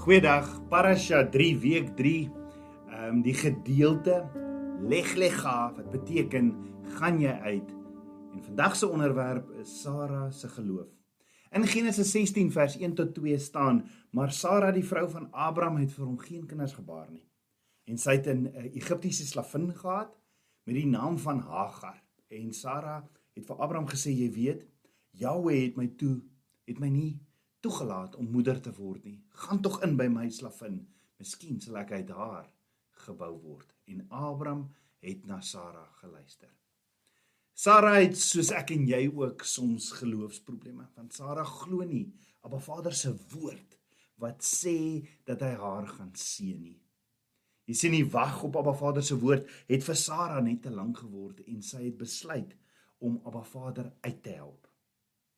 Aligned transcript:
Goeiedag, 0.00 0.46
Parasha 0.72 1.26
3 1.28 1.58
week 1.60 1.88
3. 1.96 2.12
Ehm 2.88 3.02
um, 3.04 3.18
die 3.20 3.34
gedeelte 3.36 4.14
leg 4.80 5.10
lega 5.14 5.74
wat 5.76 5.90
beteken 5.92 6.46
gaan 6.96 7.18
jy 7.20 7.34
uit. 7.44 7.74
En 8.32 8.40
vandag 8.46 8.76
se 8.76 8.88
onderwerp 8.88 9.50
is 9.60 9.74
Sara 9.82 10.30
se 10.30 10.48
geloof. 10.48 10.88
In 11.52 11.66
Genesis 11.66 12.10
16 12.10 12.48
vers 12.52 12.78
1 12.78 12.94
tot 12.94 13.14
2 13.14 13.38
staan: 13.38 13.84
"Maar 14.10 14.32
Sara, 14.32 14.72
die 14.72 14.84
vrou 14.84 15.04
van 15.10 15.28
Abraham, 15.32 15.76
het 15.76 15.92
vir 15.92 16.04
hom 16.06 16.18
geen 16.18 16.46
kinders 16.46 16.72
gebaar 16.72 17.10
nie. 17.10 17.28
En 17.84 17.98
sy 17.98 18.16
het 18.16 18.26
'n 18.26 18.46
Egiptiese 18.72 19.26
slavin 19.26 19.74
gehad 19.74 20.16
met 20.64 20.74
die 20.74 20.86
naam 20.86 21.18
van 21.18 21.40
Hagar. 21.40 22.02
En 22.28 22.52
Sara 22.52 23.08
het 23.34 23.46
vir 23.46 23.56
Abraham 23.56 23.88
gesê: 23.88 24.16
"Jy 24.16 24.32
weet, 24.32 24.66
Jahweh 25.10 25.62
het 25.62 25.76
my 25.76 25.86
toe 25.86 26.22
het 26.64 26.78
my 26.78 26.88
nie 26.88 27.20
toegelaat 27.60 28.16
om 28.16 28.30
moeder 28.30 28.60
te 28.60 28.72
word 28.72 29.04
nie. 29.04 29.20
Gaan 29.44 29.60
tog 29.62 29.82
in 29.84 29.96
by 29.96 30.08
my 30.08 30.28
slavin. 30.30 30.80
Miskien 31.18 31.60
sal 31.60 31.76
ek 31.82 31.92
uit 31.92 32.10
haar 32.10 32.48
gebou 33.06 33.32
word." 33.42 33.74
En 33.86 34.06
Abraham 34.08 34.70
het 35.00 35.26
na 35.26 35.40
Sara 35.40 35.86
geluister. 36.00 36.50
Sara 37.54 37.94
het 37.98 38.16
soos 38.18 38.50
ek 38.56 38.70
en 38.70 38.86
jy 38.88 39.10
ook 39.12 39.42
soms 39.44 39.90
geloofsprobleme, 39.92 40.86
want 40.96 41.12
Sara 41.12 41.44
glo 41.44 41.84
nie 41.84 42.12
op 42.40 42.54
'n 42.54 42.60
Vader 42.60 42.94
se 42.94 43.12
woord 43.34 43.78
wat 44.16 44.44
sê 44.44 45.06
dat 45.24 45.40
hy 45.40 45.54
haar 45.56 45.86
gaan 45.86 46.14
seën 46.14 46.60
nie. 46.60 46.80
Jy 47.64 47.74
sien 47.74 47.92
die 47.94 48.06
wag 48.10 48.42
op 48.42 48.56
Abba 48.56 48.72
Vader 48.72 49.02
se 49.02 49.18
woord 49.18 49.48
het 49.68 49.84
vir 49.84 49.94
Sara 49.96 50.40
net 50.40 50.62
te 50.62 50.70
lank 50.70 50.98
geword 50.98 51.40
en 51.46 51.62
sy 51.62 51.84
het 51.84 51.98
besluit 51.98 52.56
om 52.98 53.20
Abba 53.24 53.42
Vader 53.42 53.92
uit 54.00 54.22
te 54.22 54.30
help. 54.30 54.66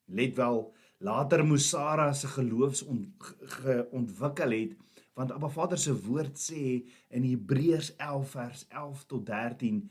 Let 0.06 0.36
wel, 0.36 0.74
later 1.02 1.42
moes 1.46 1.68
Sara 1.68 2.12
se 2.14 2.30
geloofs 2.30 2.84
ontwikkel 2.86 4.56
het 4.56 4.78
want 5.18 5.32
Abba 5.34 5.50
Vader 5.52 5.78
se 5.78 5.92
woord 6.06 6.38
sê 6.40 6.62
in 7.12 7.26
Hebreërs 7.26 7.92
11 7.96 8.30
vers 8.36 8.64
11 8.68 9.04
tot 9.10 9.26
13 9.26 9.82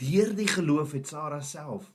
deur 0.00 0.32
die 0.38 0.48
geloof 0.48 0.94
het 0.96 1.10
Sara 1.10 1.40
self 1.44 1.92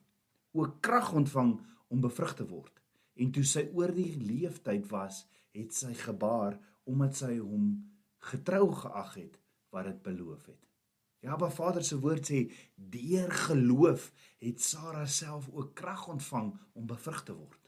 ook 0.54 0.78
krag 0.86 1.14
ontvang 1.18 1.56
om 1.88 2.04
bevrug 2.06 2.36
te 2.38 2.46
word 2.48 2.84
en 3.18 3.34
toe 3.34 3.46
sy 3.48 3.66
oor 3.74 3.94
die 3.96 4.12
leeftyd 4.22 4.86
was 4.92 5.24
het 5.58 5.74
sy 5.74 5.94
gebaar 5.98 6.60
omdat 6.90 7.18
sy 7.18 7.38
hom 7.40 7.74
getrou 8.30 8.68
geag 8.84 9.16
het 9.18 9.40
wat 9.74 9.88
dit 9.90 10.00
beloof 10.06 10.46
het. 10.46 10.60
Ja, 11.24 11.34
Abba 11.34 11.50
Vader 11.50 11.84
se 11.84 11.98
woord 12.00 12.30
sê 12.30 12.44
deur 12.76 13.32
geloof 13.48 14.12
het 14.44 14.62
Sara 14.62 15.06
self 15.06 15.50
ook 15.50 15.74
krag 15.74 16.08
ontvang 16.12 16.52
om 16.74 16.88
bevrug 16.88 17.24
te 17.24 17.34
word. 17.34 17.63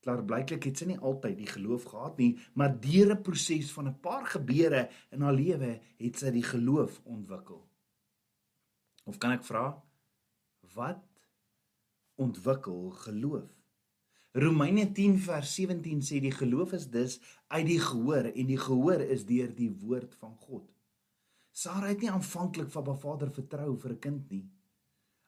Klaar 0.00 0.22
blyklik 0.24 0.64
het 0.64 0.80
sy 0.80 0.86
nie 0.88 0.98
altyd 0.98 1.36
die 1.36 1.48
geloof 1.50 1.84
gehad 1.90 2.16
nie, 2.18 2.38
maar 2.54 2.72
deur 2.80 3.12
'n 3.12 3.22
proses 3.22 3.72
van 3.72 3.88
'n 3.88 4.00
paar 4.00 4.26
gebeure 4.26 4.88
in 5.10 5.20
haar 5.20 5.36
lewe 5.36 5.80
het 5.98 6.16
sy 6.16 6.30
die 6.30 6.42
geloof 6.42 7.00
ontwikkel. 7.04 7.68
Of 9.04 9.18
kan 9.18 9.32
ek 9.32 9.44
vra 9.44 9.82
wat 10.74 11.04
ontwikkel 12.16 12.90
geloof? 12.90 13.50
Romeine 14.32 14.92
10 14.92 15.18
vers 15.18 15.54
17 15.54 16.00
sê 16.00 16.20
die 16.20 16.30
geloof 16.30 16.72
is 16.72 16.86
dus 16.90 17.20
uit 17.48 17.66
die 17.66 17.80
gehoor 17.80 18.30
en 18.30 18.46
die 18.46 18.58
gehoor 18.58 19.00
is 19.00 19.24
deur 19.26 19.54
die 19.54 19.70
woord 19.70 20.14
van 20.14 20.36
God. 20.36 20.70
Sara 21.50 21.88
het 21.90 22.00
nie 22.00 22.10
aanvanklik 22.10 22.70
van 22.70 22.86
haar 22.86 23.00
vader 23.02 23.32
vertrou 23.34 23.76
vir 23.76 23.92
'n 23.92 23.98
kind 23.98 24.30
nie. 24.30 24.46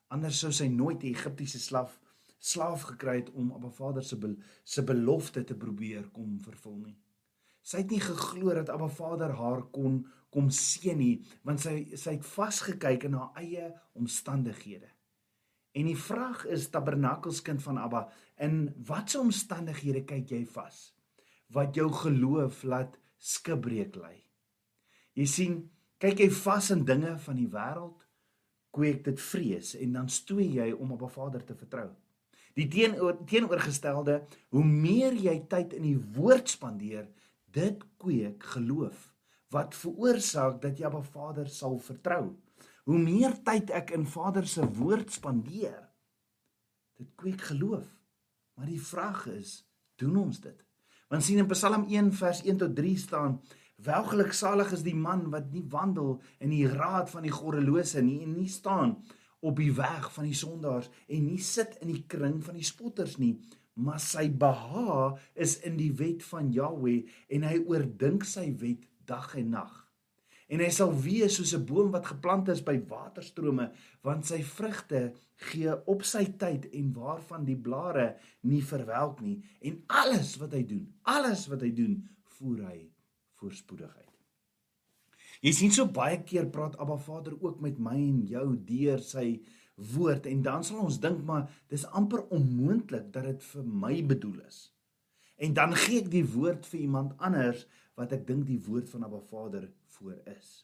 Anders 0.08 0.38
sou 0.38 0.52
sy 0.52 0.68
nooit 0.68 1.00
die 1.00 1.10
Egiptiese 1.10 1.58
slaaf 1.58 1.98
slaaf 2.42 2.88
gekry 2.90 3.20
het 3.20 3.30
om 3.38 3.52
haar 3.54 3.70
vader 3.74 4.04
se 4.04 4.18
be, 4.18 4.34
se 4.64 4.82
belofte 4.82 5.44
te 5.46 5.54
probeer 5.54 6.08
kom 6.14 6.40
vervul 6.42 6.78
nie. 6.80 6.96
Sy 7.62 7.84
het 7.84 7.92
nie 7.94 8.00
geglo 8.02 8.54
dat 8.56 8.72
Abba 8.74 8.88
Vader 8.90 9.36
haar 9.38 9.62
kon 9.74 10.02
kom 10.32 10.48
seën 10.48 10.96
nie, 10.96 11.20
want 11.44 11.60
sy 11.60 11.74
sy 12.00 12.16
het 12.16 12.24
vasgekyk 12.24 13.04
in 13.04 13.18
haar 13.18 13.36
eie 13.38 13.68
omstandighede. 14.00 14.88
En 15.76 15.88
die 15.88 15.96
vraag 15.96 16.46
is 16.52 16.70
tabernakelskind 16.72 17.62
van 17.64 17.78
Abba, 17.78 18.06
in 18.40 18.72
watter 18.88 19.20
omstandighede 19.20 20.06
kyk 20.08 20.32
jy 20.32 20.42
vas? 20.54 20.80
Wat 21.52 21.76
jou 21.76 21.90
geloof 21.92 22.62
laat 22.64 22.96
skibreek 23.20 24.00
lê? 24.00 24.14
Jy 25.20 25.26
sien, 25.28 25.58
kyk 26.00 26.24
jy 26.24 26.30
vas 26.42 26.70
in 26.72 26.86
dinge 26.88 27.12
van 27.26 27.36
die 27.36 27.50
wêreld, 27.52 28.00
kweek 28.72 29.04
dit 29.04 29.20
vrees 29.20 29.74
en 29.76 30.00
dan 30.00 30.08
stoei 30.08 30.48
jy 30.56 30.72
om 30.72 30.96
op 30.96 31.02
'n 31.04 31.12
Vader 31.12 31.44
te 31.44 31.54
vertrou. 31.54 31.90
Die 32.58 32.68
teenoor 32.68 33.16
teenoorgestelde, 33.28 34.20
hoe 34.52 34.64
meer 34.64 35.16
jy 35.16 35.38
tyd 35.48 35.72
in 35.78 35.86
die 35.86 35.98
woord 36.16 36.52
spandeer, 36.52 37.08
dit 37.52 37.80
kweek 38.00 38.44
geloof 38.54 39.08
wat 39.52 39.74
veroorsaak 39.76 40.62
dat 40.62 40.78
jy 40.80 40.88
op 40.88 41.04
Vader 41.12 41.48
sal 41.52 41.76
vertrou. 41.84 42.30
Hoe 42.88 42.98
meer 42.98 43.34
tyd 43.44 43.70
ek 43.74 43.92
in 43.92 44.06
Vader 44.08 44.46
se 44.48 44.64
woord 44.78 45.12
spandeer, 45.12 45.76
dit 46.98 47.10
kweek 47.20 47.44
geloof. 47.50 47.84
Maar 48.56 48.70
die 48.72 48.80
vraag 48.80 49.26
is, 49.32 49.58
doen 50.00 50.16
ons 50.24 50.40
dit? 50.40 50.56
Want 51.12 51.24
sien 51.24 51.42
in 51.42 51.50
Psalm 51.52 51.84
1 51.88 52.12
vers 52.16 52.40
1 52.48 52.62
tot 52.62 52.74
3 52.76 52.94
staan: 52.96 53.36
Welgeluksalig 53.84 54.72
is 54.72 54.84
die 54.86 54.96
man 54.96 55.26
wat 55.32 55.50
nie 55.52 55.64
wandel 55.68 56.14
in 56.40 56.52
die 56.54 56.66
raad 56.68 57.10
van 57.12 57.26
die 57.26 57.34
goddelose 57.34 58.00
nie 58.04 58.22
en 58.24 58.36
nie 58.38 58.48
staan 58.48 58.96
op 59.42 59.58
die 59.58 59.72
weg 59.74 60.06
van 60.14 60.28
die 60.28 60.38
sondaars 60.38 60.88
en 61.08 61.26
nie 61.26 61.40
sit 61.42 61.76
in 61.82 61.90
die 61.90 62.04
kring 62.06 62.38
van 62.46 62.58
die 62.58 62.66
spotters 62.66 63.18
nie, 63.18 63.34
maar 63.74 64.00
sy 64.02 64.28
behaag 64.30 65.20
is 65.34 65.58
in 65.66 65.78
die 65.80 65.92
wet 65.98 66.22
van 66.30 66.52
Jahweh 66.54 67.02
en 67.32 67.46
hy 67.48 67.58
oordink 67.66 68.26
sy 68.28 68.50
wet 68.60 68.84
dag 69.08 69.32
en 69.40 69.50
nag. 69.56 69.72
En 70.52 70.60
hy 70.60 70.68
sal 70.74 70.92
wees 71.04 71.38
soos 71.38 71.54
'n 71.56 71.64
boom 71.64 71.90
wat 71.94 72.10
geplant 72.10 72.48
is 72.52 72.60
by 72.60 72.76
waterstrome, 72.88 73.70
want 74.04 74.26
sy 74.26 74.42
vrugte 74.42 75.14
gee 75.48 75.72
op 75.86 76.04
sy 76.04 76.24
tyd 76.36 76.68
en 76.76 76.92
waarvan 76.92 77.44
die 77.44 77.56
blare 77.56 78.16
nie 78.42 78.62
verwelk 78.62 79.20
nie. 79.20 79.40
En 79.62 79.82
alles 79.86 80.36
wat 80.36 80.52
hy 80.52 80.62
doen, 80.66 80.86
alles 81.02 81.48
wat 81.48 81.62
hy 81.62 81.72
doen, 81.72 82.08
voer 82.36 82.64
hy 82.68 82.90
voorspoedigheid. 83.40 84.11
Jy 85.42 85.50
sien 85.58 85.72
so 85.74 85.88
baie 85.90 86.20
keer 86.22 86.46
praat 86.54 86.76
Abba 86.78 86.96
Vader 87.02 87.34
ook 87.34 87.58
met 87.64 87.78
my 87.82 87.96
en 87.98 88.20
jou 88.30 88.44
deur 88.68 89.00
sy 89.02 89.40
woord 89.92 90.28
en 90.30 90.42
dan 90.46 90.62
sal 90.62 90.84
ons 90.84 91.00
dink 91.02 91.24
maar 91.26 91.48
dis 91.72 91.86
amper 91.98 92.22
onmoontlik 92.30 93.08
dat 93.14 93.26
dit 93.26 93.48
vir 93.50 93.64
my 93.66 93.96
bedoel 94.06 94.38
is. 94.46 94.68
En 95.42 95.56
dan 95.56 95.74
gee 95.74 96.04
ek 96.04 96.12
die 96.12 96.26
woord 96.36 96.68
vir 96.70 96.84
iemand 96.84 97.16
anders 97.18 97.64
wat 97.98 98.14
ek 98.14 98.22
dink 98.28 98.46
die 98.46 98.60
woord 98.68 98.86
van 98.92 99.08
Abba 99.08 99.18
Vader 99.32 99.66
voor 99.96 100.20
is. 100.30 100.62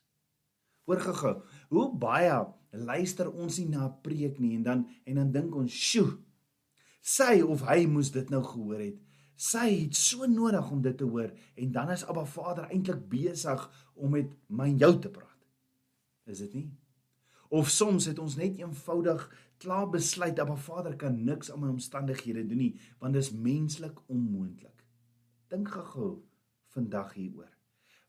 Hoor 0.87 1.03
gou-gou, 1.03 1.34
hoe 1.75 1.89
baie 1.99 2.39
luister 2.71 3.28
ons 3.33 3.59
nie 3.59 3.69
na 3.75 3.89
'n 3.89 3.99
preek 4.06 4.39
nie 4.39 4.55
en 4.56 4.62
dan 4.62 4.87
en 5.05 5.15
dan 5.15 5.33
dink 5.33 5.55
ons, 5.55 5.72
"Sjoe, 5.72 6.19
sy 7.03 7.43
of 7.43 7.66
hy 7.66 7.87
moes 7.87 8.10
dit 8.10 8.31
nou 8.31 8.43
gehoor 8.43 8.81
het." 8.81 9.08
Sy 9.38 9.69
het 9.71 9.94
so 9.94 10.26
nodig 10.26 10.71
om 10.75 10.81
dit 10.82 10.97
te 10.99 11.06
hoor 11.06 11.31
en 11.54 11.72
dan 11.72 11.93
is 11.94 12.03
Abba 12.10 12.25
Vader 12.26 12.66
eintlik 12.75 13.04
besig 13.10 13.66
om 13.94 14.16
met 14.16 14.32
my 14.50 14.66
en 14.72 14.81
jou 14.82 14.94
te 14.99 15.12
praat. 15.15 15.44
Is 16.26 16.43
dit 16.43 16.56
nie? 16.59 16.66
Of 17.54 17.71
soms 17.71 18.09
het 18.10 18.19
ons 18.19 18.34
net 18.37 18.59
eenvoudig 18.59 19.22
klaar 19.62 19.87
besluit 19.91 20.43
Abba 20.43 20.59
Vader 20.59 20.97
kan 20.98 21.22
niks 21.25 21.53
aan 21.53 21.62
my 21.62 21.71
omstandighede 21.71 22.43
doen 22.50 22.65
nie, 22.65 22.75
want 22.98 23.15
dit 23.15 23.22
is 23.22 23.31
menslik 23.31 24.03
onmoontlik. 24.10 24.84
Dink 25.54 25.71
gou-gou 25.71 26.10
vandag 26.75 27.15
hieroor. 27.15 27.54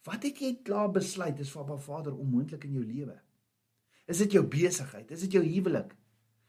Wat 0.09 0.25
het 0.25 0.41
jy 0.41 0.55
klaar 0.65 0.89
besluit 0.91 1.39
is 1.39 1.53
vir 1.53 1.61
Abba 1.61 1.77
Vader 1.77 2.17
onmoontlik 2.17 2.65
in 2.65 2.79
jou 2.79 2.85
lewe? 2.85 3.19
Is 4.09 4.25
dit 4.25 4.33
jou 4.33 4.47
besigheid? 4.49 5.11
Is 5.13 5.27
dit 5.27 5.37
jou 5.37 5.45
huwelik? 5.45 5.93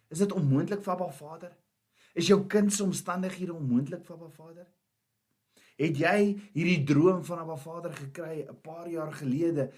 Is 0.08 0.24
dit 0.24 0.32
onmoontlik 0.32 0.80
vir 0.82 0.96
Abba 0.96 1.12
Vader? 1.12 1.52
Is 2.14 2.26
jou 2.26 2.44
kind 2.46 2.72
se 2.72 2.82
omstandighede 2.84 3.54
onmoontlik 3.54 4.04
vir 4.06 4.16
Abba 4.16 4.30
Vader? 4.34 4.68
Het 5.80 5.96
jy 5.96 6.16
hierdie 6.52 6.82
droom 6.84 7.22
van 7.24 7.44
Abba 7.44 7.56
Vader 7.56 7.92
gekry 7.96 8.42
'n 8.42 8.60
paar 8.62 8.88
jaar 8.88 9.12
gelede 9.12 9.70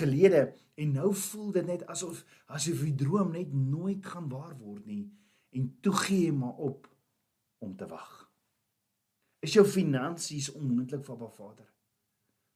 gelede 0.00 0.54
en 0.74 0.92
nou 0.92 1.14
voel 1.14 1.52
dit 1.52 1.66
net 1.66 1.86
asof 1.86 2.24
asof 2.46 2.80
die 2.80 2.94
droom 2.94 3.30
net 3.32 3.52
nooit 3.52 4.06
gaan 4.06 4.28
waar 4.28 4.56
word 4.58 4.86
nie 4.86 5.10
en 5.50 5.78
toe 5.80 5.92
gee 5.92 6.26
jy 6.26 6.32
maar 6.32 6.56
op 6.56 6.88
om 7.58 7.76
te 7.76 7.86
wag. 7.86 8.30
Is 9.40 9.52
jou 9.52 9.66
finansies 9.66 10.52
onmoontlik 10.52 11.04
vir 11.04 11.14
Abba 11.14 11.28
Vader? 11.28 11.68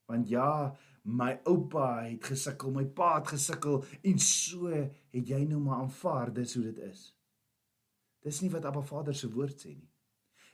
Want 0.06 0.28
ja, 0.28 0.74
my 1.02 1.40
oupa 1.44 2.02
het 2.02 2.24
gesukkel, 2.24 2.70
my 2.70 2.84
pa 2.84 3.14
het 3.18 3.28
gesukkel 3.28 3.84
en 4.02 4.18
so 4.18 4.66
het 4.68 5.28
jy 5.28 5.44
nou 5.44 5.60
maar 5.60 5.82
aanvaar 5.82 6.32
dis 6.32 6.54
hoe 6.54 6.64
dit 6.64 6.78
is. 6.78 7.12
Dis 8.22 8.40
nie 8.42 8.50
wat 8.52 8.66
Abba 8.68 8.82
Vader 8.86 9.16
se 9.16 9.30
woord 9.30 9.58
sê 9.58 9.74
nie. 9.74 9.90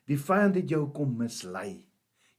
Die 0.08 0.16
vyand 0.16 0.56
het 0.56 0.70
jou 0.72 0.86
kom 0.96 1.16
mislei. 1.20 1.84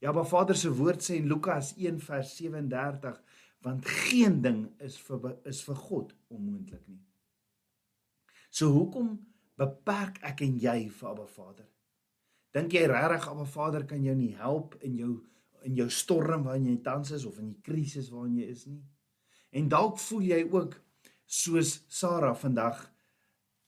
Ja, 0.02 0.10
Abba 0.10 0.24
Vader 0.26 0.58
se 0.58 0.72
woord 0.74 1.04
sê 1.04 1.20
in 1.20 1.28
Lukas 1.30 1.74
1 1.78 2.00
vers 2.02 2.34
37, 2.38 3.20
want 3.62 3.86
geen 4.08 4.40
ding 4.42 4.64
is 4.82 4.96
vir 5.06 5.34
is 5.46 5.60
vir 5.66 5.78
God 5.78 6.14
onmoontlik 6.32 6.86
nie. 6.88 7.02
So 8.50 8.72
hoekom 8.74 9.12
beperk 9.60 10.18
ek 10.26 10.42
en 10.46 10.56
jy 10.58 10.78
vir 10.88 11.10
Abba 11.12 11.26
Vader? 11.30 11.68
Dink 12.56 12.74
jy 12.74 12.86
regtig 12.90 13.28
Abba 13.30 13.46
Vader 13.46 13.84
kan 13.86 14.02
jou 14.02 14.16
nie 14.18 14.32
help 14.40 14.78
in 14.82 14.96
jou 14.98 15.12
in 15.68 15.76
jou 15.76 15.90
storm 15.92 16.46
waarin 16.48 16.70
jy 16.70 16.78
tans 16.80 17.10
is 17.12 17.26
of 17.28 17.36
in 17.38 17.50
die 17.50 17.60
krisis 17.60 18.08
waarin 18.10 18.38
jy 18.40 18.46
is 18.48 18.64
nie. 18.66 18.80
En 19.52 19.68
dalk 19.68 19.98
voel 20.00 20.24
jy 20.24 20.40
ook 20.48 20.78
soos 21.28 21.82
Sara 21.92 22.32
vandag 22.34 22.80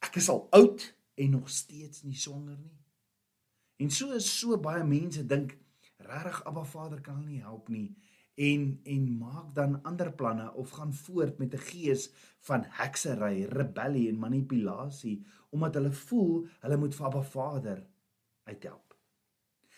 ek 0.03 0.17
is 0.19 0.31
al 0.32 0.47
oud 0.56 0.87
en 1.14 1.31
nog 1.31 1.50
steeds 1.50 2.03
nie 2.03 2.17
swanger 2.17 2.59
nie. 2.59 2.79
En 3.76 3.91
so 3.91 4.12
is 4.12 4.38
so 4.38 4.59
baie 4.61 4.85
mense 4.85 5.26
dink 5.26 5.56
regtig 6.03 6.44
Abba 6.44 6.64
Vader 6.64 7.00
kan 7.00 7.17
hulle 7.20 7.31
nie 7.31 7.44
help 7.44 7.69
nie 7.69 7.91
en 8.35 8.81
en 8.88 9.09
maak 9.19 9.55
dan 9.55 9.82
ander 9.82 10.12
planne 10.12 10.53
of 10.55 10.70
gaan 10.70 10.94
voort 10.94 11.38
met 11.38 11.55
'n 11.55 11.59
gees 11.59 12.12
van 12.41 12.64
heksery, 12.64 13.44
rebellie 13.44 14.09
en 14.09 14.19
manipulasie 14.19 15.25
omdat 15.50 15.75
hulle 15.75 15.93
voel 15.93 16.47
hulle 16.61 16.76
moet 16.76 16.94
vir 16.94 17.06
Abba 17.06 17.23
Vader 17.23 17.87
uithelp. 18.44 18.97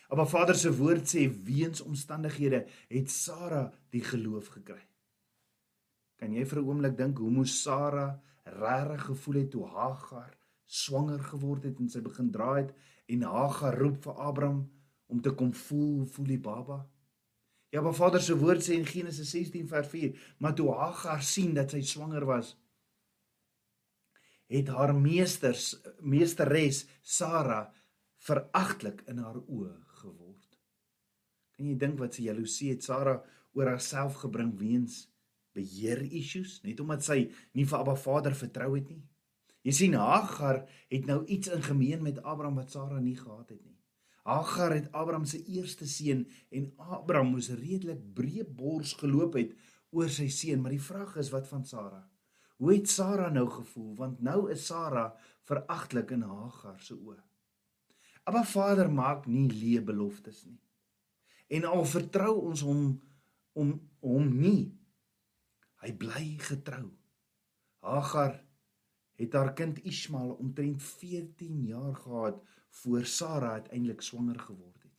Abba 0.08 0.26
Vader 0.26 0.54
se 0.54 0.76
woord 0.76 1.08
sê 1.08 1.44
weens 1.44 1.80
omstandighede 1.80 2.66
het 2.88 3.10
Sara 3.10 3.72
die 3.90 4.04
geloof 4.04 4.46
gekry. 4.46 4.86
Kan 6.16 6.32
jy 6.32 6.44
vir 6.46 6.58
'n 6.58 6.68
oomblik 6.68 6.96
dink 6.96 7.18
hoe 7.18 7.30
moes 7.30 7.62
Sara 7.62 8.22
regtig 8.44 9.04
gevoel 9.04 9.34
het 9.34 9.50
toe 9.50 9.66
Hagar 9.66 10.43
swanger 10.74 11.22
geword 11.30 11.68
het 11.68 11.78
en 11.82 11.90
sy 11.92 12.02
begin 12.04 12.32
dra 12.34 12.54
het 12.58 12.72
en 13.12 13.22
Hagar 13.28 13.78
roep 13.78 14.00
vir 14.06 14.26
Abraham 14.30 14.64
om 15.12 15.20
te 15.22 15.34
kom 15.38 15.52
voel 15.66 16.04
voel 16.10 16.32
die 16.32 16.40
baba? 16.42 16.82
Ja, 17.74 17.80
Abba 17.80 17.92
Vader 17.92 18.22
se 18.22 18.36
woord 18.38 18.62
sê 18.62 18.76
in 18.78 18.86
Genesis 18.86 19.32
16 19.34 19.66
vers 19.66 19.88
4, 19.90 20.12
maar 20.38 20.54
toe 20.54 20.68
Hagar 20.78 21.22
sien 21.26 21.56
dat 21.56 21.72
sy 21.74 21.80
swanger 21.82 22.22
was, 22.28 22.52
het 24.46 24.68
haar 24.70 24.92
meesters 24.94 25.72
meesteres 25.98 26.84
Sara 27.02 27.64
veragtelik 28.28 29.02
in 29.10 29.18
haar 29.24 29.40
oë 29.42 29.72
geword. 30.04 30.60
Kan 31.56 31.66
jy 31.70 31.74
dink 31.80 31.98
wat 31.98 32.14
sy 32.14 32.28
jaloesie 32.28 32.70
het 32.74 32.86
Sara 32.86 33.16
oor 33.54 33.72
haarself 33.72 34.20
gebring 34.22 34.54
weens 34.60 35.04
beheer 35.54 36.02
issues 36.06 36.60
net 36.62 36.80
omdat 36.82 37.02
sy 37.06 37.24
nie 37.54 37.66
vir 37.66 37.80
Abba 37.80 37.96
Vader 37.98 38.38
vertrou 38.38 38.70
het 38.76 38.86
nie? 38.90 39.02
Jy 39.64 39.72
sien 39.72 39.94
Hagar 39.96 40.64
het 40.92 41.06
nou 41.08 41.22
iets 41.24 41.48
in 41.48 41.62
gemeen 41.64 42.02
met 42.04 42.20
Abraham 42.22 42.60
wat 42.60 42.74
Sara 42.74 43.00
nie 43.00 43.16
gehad 43.16 43.48
het 43.48 43.62
nie. 43.64 43.78
Hagar 44.24 44.72
het 44.72 44.90
Abraham 44.92 45.24
se 45.28 45.40
eerste 45.44 45.88
seun 45.88 46.26
en 46.50 46.72
Abraham 46.76 47.32
moes 47.32 47.50
redelik 47.52 48.02
breë 48.16 48.44
bors 48.44 48.94
geloop 49.00 49.38
het 49.40 49.54
oor 49.94 50.10
sy 50.12 50.28
seun, 50.32 50.60
maar 50.60 50.74
die 50.74 50.82
vraag 50.82 51.16
is 51.20 51.32
wat 51.32 51.48
van 51.48 51.64
Sara? 51.64 52.02
Hoe 52.60 52.74
het 52.74 52.88
Sara 52.88 53.30
nou 53.32 53.46
gevoel 53.50 53.94
want 53.96 54.20
nou 54.20 54.50
is 54.52 54.66
Sara 54.68 55.10
veragtelik 55.48 56.12
in 56.16 56.24
Hagar 56.28 56.80
se 56.80 56.96
oë. 56.96 57.20
Abba 58.24 58.44
Vader 58.48 58.88
maak 58.92 59.26
nie 59.28 59.48
leë 59.52 59.84
beloftes 59.84 60.44
nie. 60.44 60.60
En 61.52 61.66
al 61.68 61.84
vertrou 61.88 62.32
ons 62.48 62.64
hom 62.64 62.86
om 63.54 63.74
hom 64.02 64.30
nie, 64.34 64.72
hy 65.84 65.92
bly 66.00 66.24
getrou. 66.42 66.88
Hagar 67.84 68.40
het 69.24 69.32
haar 69.32 69.52
kind 69.56 69.80
Ismael 69.84 70.36
omtrent 70.40 70.82
14 70.82 71.64
jaar 71.64 71.94
gehad 71.96 72.42
voor 72.70 73.04
Sara 73.04 73.52
uiteindelik 73.52 74.02
swanger 74.02 74.38
geword 74.40 74.82
het. 74.82 74.92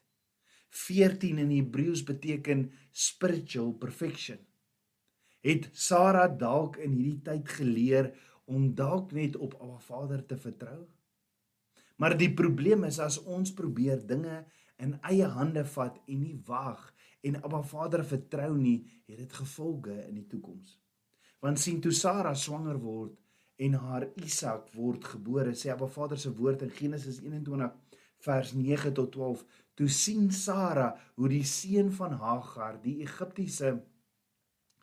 14 0.70 1.38
in 1.38 1.52
Hebreëus 1.52 2.04
beteken 2.04 2.72
spiritual 2.92 3.72
perfection. 3.74 4.40
Het 5.46 5.70
Sara 5.72 6.28
dalk 6.28 6.78
in 6.82 6.96
hierdie 6.98 7.22
tyd 7.22 7.50
geleer 7.50 8.12
om 8.46 8.74
dalk 8.76 9.12
net 9.12 9.36
op 9.38 9.56
haar 9.62 9.82
Vader 9.82 10.26
te 10.26 10.38
vertrou? 10.38 10.86
Maar 11.96 12.18
die 12.18 12.34
probleem 12.34 12.84
is 12.84 13.00
as 13.00 13.22
ons 13.24 13.54
probeer 13.54 14.02
dinge 14.08 14.44
in 14.82 14.98
eie 15.08 15.28
hande 15.32 15.64
vat 15.76 16.02
en 16.06 16.24
nie 16.26 16.36
wag 16.48 16.90
en 17.26 17.38
Abba 17.42 17.62
Vader 17.64 18.04
vertrou 18.06 18.52
nie, 18.58 18.84
het 19.08 19.22
dit 19.22 19.34
gevolge 19.34 19.96
in 20.08 20.18
die 20.20 20.28
toekoms. 20.30 20.76
Want 21.42 21.62
sien 21.62 21.80
toe 21.82 21.94
Sara 21.94 22.34
swanger 22.38 22.78
word 22.82 23.16
en 23.56 23.78
haar 23.80 24.08
Isak 24.20 24.72
word 24.76 25.06
gebore, 25.16 25.56
sê 25.56 25.72
Abba 25.72 25.88
Vader 25.88 26.20
se 26.20 26.32
woord 26.36 26.66
in 26.66 26.74
Genesis 26.76 27.22
21 27.24 27.72
vers 28.26 28.54
9 28.54 28.94
tot 28.98 29.12
12, 29.16 29.44
toe 29.76 29.88
sien 29.92 30.32
Sara 30.32 30.92
hoe 31.16 31.30
die 31.32 31.44
seun 31.48 31.92
van 31.96 32.16
Hagar, 32.20 32.80
die 32.84 33.02
Egiptiese 33.06 33.78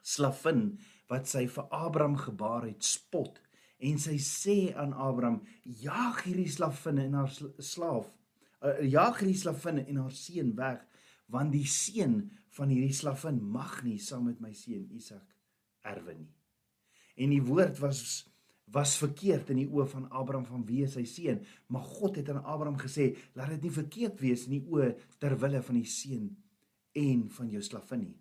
slavin 0.02 0.72
wat 1.10 1.28
sy 1.30 1.46
vir 1.50 1.68
Abraham 1.74 2.16
gebaar 2.20 2.66
het, 2.68 2.84
spot. 2.84 3.40
En 3.82 3.98
sy 3.98 4.16
sê 4.22 4.56
aan 4.78 4.92
Abraham: 4.94 5.40
"Jag 5.64 6.22
hierdie 6.24 6.50
slavinne 6.50 7.04
en 7.08 7.14
haar 7.18 7.32
slaaf, 7.58 8.12
uh, 8.62 8.78
jag 8.80 9.18
hierdie 9.18 9.38
slavinne 9.38 9.86
en 9.88 9.98
haar 10.04 10.14
seun 10.14 10.54
weg, 10.56 10.84
want 11.26 11.52
die 11.52 11.66
seun 11.66 12.30
van 12.56 12.70
hierdie 12.70 12.94
slavin 12.94 13.40
mag 13.42 13.82
nie 13.82 13.98
saam 13.98 14.28
met 14.30 14.40
my 14.40 14.52
seun 14.54 14.86
Isak 14.94 15.26
erwe 15.82 16.14
nie." 16.14 16.30
En 17.16 17.34
die 17.34 17.42
woord 17.42 17.80
was 17.82 18.31
was 18.64 18.96
verkeerd 18.96 19.50
in 19.50 19.56
die 19.56 19.68
oë 19.68 19.86
van 19.90 20.06
Abraham 20.10 20.46
van 20.46 20.64
wie 20.66 20.86
sy 20.88 21.04
seun, 21.04 21.42
maar 21.68 21.82
God 21.82 22.16
het 22.16 22.30
aan 22.30 22.44
Abraham 22.44 22.78
gesê: 22.78 23.16
"Laat 23.34 23.48
dit 23.48 23.62
nie 23.62 23.70
verkeerd 23.70 24.20
wees 24.20 24.46
in 24.46 24.58
die 24.58 24.66
oë 24.66 24.94
ter 25.18 25.36
wille 25.38 25.62
van 25.62 25.74
die 25.74 25.88
seun 25.88 26.36
en 26.92 27.28
van 27.28 27.50
jou 27.50 27.62
slavin 27.62 28.00
nie." 28.00 28.18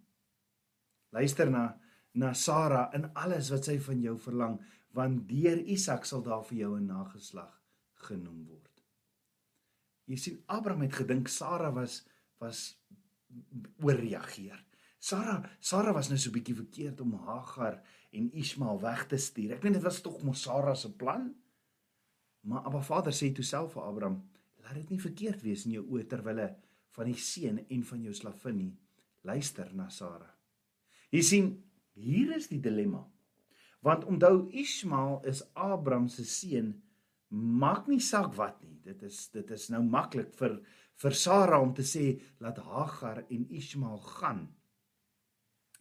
Luister 1.11 1.49
na 1.49 1.77
na 2.13 2.33
Sara 2.33 2.89
in 2.93 3.05
alles 3.15 3.49
wat 3.51 3.65
sy 3.65 3.77
van 3.79 4.01
jou 4.03 4.17
verlang 4.19 4.59
want 4.91 5.27
deur 5.29 5.61
Isak 5.71 6.05
sal 6.05 6.21
daar 6.21 6.43
vir 6.43 6.57
jou 6.57 6.75
'n 6.77 6.87
nageslag 6.87 7.61
genoem 7.93 8.45
word. 8.47 8.83
Jy 10.07 10.17
sien 10.17 10.43
Abraham 10.47 10.81
het 10.81 10.93
gedink 10.93 11.27
Sara 11.27 11.71
was 11.71 12.03
was 12.39 12.75
ooreageer. 13.79 14.65
Sara 15.01 15.39
Sara 15.59 15.93
was 15.97 16.11
nou 16.11 16.17
so 16.21 16.29
bietjie 16.33 16.53
verkeerd 16.53 16.99
om 17.01 17.15
Hagar 17.25 17.79
en 18.13 18.27
Ismael 18.37 18.81
weg 18.83 19.07
te 19.09 19.17
stuur. 19.17 19.55
Ek 19.55 19.63
dink 19.63 19.79
dit 19.79 19.85
was 19.85 20.01
tog 20.05 20.19
mos 20.25 20.43
Sara 20.45 20.75
se 20.77 20.91
plan. 20.93 21.31
Maar 22.45 22.67
Abba 22.69 22.81
Vader 22.85 23.15
sê 23.15 23.31
toe 23.33 23.45
self 23.45 23.73
vir 23.77 23.87
Abraham, 23.87 24.19
laat 24.61 24.77
dit 24.77 24.93
nie 24.93 25.01
verkeerd 25.01 25.41
wees 25.45 25.65
in 25.65 25.73
jou 25.77 25.87
oë 25.89 26.05
ter 26.09 26.21
wille 26.25 26.47
van 26.93 27.09
die 27.09 27.17
seun 27.17 27.57
en 27.63 27.81
van 27.89 28.05
jou 28.05 28.13
slavin 28.17 28.57
nie. 28.59 28.71
Luister 29.25 29.73
na 29.77 29.87
Sara. 29.89 30.29
Jy 31.13 31.25
sien, 31.25 31.49
hier 31.97 32.35
is 32.37 32.49
die 32.51 32.61
dilemma. 32.61 33.01
Want 33.81 34.05
onthou 34.09 34.47
Ismael 34.53 35.19
is 35.29 35.43
Abraham 35.57 36.07
se 36.13 36.25
seun, 36.29 36.75
maak 37.33 37.89
nie 37.89 38.01
saak 38.03 38.35
wat 38.37 38.61
nie. 38.61 38.77
Dit 38.85 39.01
is 39.07 39.23
dit 39.33 39.57
is 39.57 39.69
nou 39.73 39.81
maklik 39.85 40.33
vir 40.37 40.59
vir 41.01 41.17
Sara 41.17 41.57
om 41.61 41.73
te 41.73 41.85
sê 41.85 42.11
laat 42.41 42.61
Hagar 42.69 43.23
en 43.29 43.47
Ismael 43.49 44.01
gaan. 44.17 44.45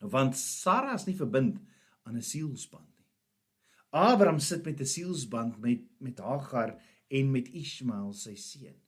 Want 0.01 0.37
Sara 0.37 0.95
is 0.97 1.07
nie 1.07 1.17
verbind 1.17 1.61
aan 2.09 2.17
'n 2.17 2.23
sielsband 2.23 2.89
nie. 2.99 3.07
Abraham 3.91 4.41
sit 4.41 4.65
met 4.65 4.81
'n 4.81 4.87
sielsband 4.87 5.61
met 5.61 5.81
met 5.99 6.19
Hagar 6.19 6.81
en 7.09 7.31
met 7.31 7.49
Ismael 7.49 8.13
sy 8.13 8.35
seun. 8.35 8.79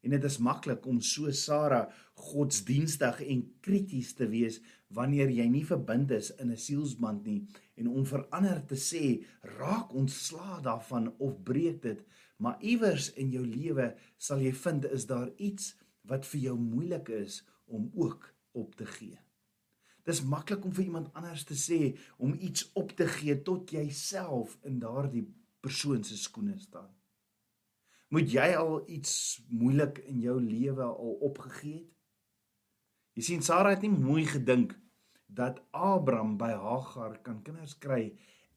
En 0.00 0.10
dit 0.10 0.24
is 0.24 0.38
maklik 0.38 0.86
om 0.86 1.00
so 1.00 1.30
Sara 1.30 1.92
godsdienstig 2.14 3.20
en 3.20 3.42
krities 3.60 4.14
te 4.14 4.28
wees 4.28 4.60
wanneer 4.88 5.28
jy 5.30 5.46
nie 5.48 5.64
verbind 5.64 6.10
is 6.10 6.30
in 6.30 6.50
'n 6.50 6.56
sielsband 6.56 7.24
nie 7.24 7.46
en 7.76 7.88
om 7.88 8.06
verander 8.06 8.66
te 8.66 8.76
sê 8.76 9.24
raak 9.42 9.92
ontslaa 9.94 10.60
daarvan 10.60 11.14
of 11.18 11.42
breek 11.42 11.82
dit 11.82 12.04
maar 12.40 12.56
iewers 12.64 13.12
in 13.20 13.30
jou 13.30 13.44
lewe 13.46 13.94
sal 14.18 14.40
jy 14.40 14.52
vind 14.52 14.84
is 14.84 15.06
daar 15.06 15.28
iets 15.36 15.74
wat 16.08 16.26
vir 16.26 16.40
jou 16.40 16.56
moeilik 16.58 17.08
is 17.08 17.42
om 17.66 17.90
ook 17.94 18.34
op 18.52 18.74
te 18.74 18.86
gee. 18.86 19.18
Dis 20.10 20.24
maklik 20.26 20.64
om 20.66 20.72
vir 20.74 20.88
iemand 20.88 21.12
anders 21.14 21.44
te 21.46 21.54
sê 21.54 21.92
om 22.18 22.34
iets 22.34 22.64
op 22.74 22.96
te 22.98 23.06
gee 23.06 23.36
tot 23.46 23.70
jy 23.70 23.84
self 23.94 24.56
in 24.66 24.80
daardie 24.82 25.22
persoon 25.62 26.02
se 26.04 26.16
skoene 26.18 26.56
staan. 26.58 26.88
Moet 28.10 28.32
jy 28.34 28.48
al 28.58 28.80
iets 28.90 29.12
moeilik 29.54 30.00
in 30.10 30.18
jou 30.24 30.40
lewe 30.42 30.82
al 30.82 31.12
opgegee 31.28 31.76
het? 31.76 31.92
Jy 33.14 33.26
sien 33.26 33.44
Sara 33.46 33.74
het 33.76 33.84
nie 33.86 33.92
mooi 33.92 34.24
gedink 34.26 34.74
dat 35.30 35.60
Abraham 35.70 36.34
by 36.40 36.50
Hagar 36.58 37.20
kan 37.22 37.38
kinders 37.46 37.76
kry 37.78 38.08